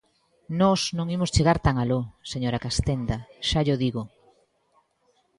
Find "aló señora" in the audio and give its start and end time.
1.83-2.61